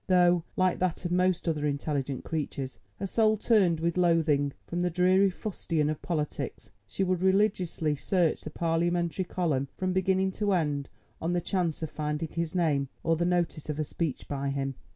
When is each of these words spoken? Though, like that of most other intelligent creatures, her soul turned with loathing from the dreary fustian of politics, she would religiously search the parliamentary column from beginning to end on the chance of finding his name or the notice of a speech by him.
Though, 0.07 0.43
like 0.57 0.79
that 0.79 1.05
of 1.05 1.11
most 1.11 1.47
other 1.47 1.63
intelligent 1.67 2.23
creatures, 2.23 2.79
her 2.97 3.05
soul 3.05 3.37
turned 3.37 3.79
with 3.79 3.97
loathing 3.97 4.51
from 4.65 4.81
the 4.81 4.89
dreary 4.89 5.29
fustian 5.29 5.91
of 5.91 6.01
politics, 6.01 6.71
she 6.87 7.03
would 7.03 7.21
religiously 7.21 7.95
search 7.95 8.41
the 8.41 8.49
parliamentary 8.49 9.25
column 9.25 9.67
from 9.77 9.93
beginning 9.93 10.31
to 10.41 10.53
end 10.53 10.89
on 11.21 11.33
the 11.33 11.39
chance 11.39 11.83
of 11.83 11.91
finding 11.91 12.29
his 12.29 12.55
name 12.55 12.89
or 13.03 13.15
the 13.15 13.25
notice 13.25 13.69
of 13.69 13.77
a 13.77 13.83
speech 13.83 14.27
by 14.27 14.49
him. 14.49 14.73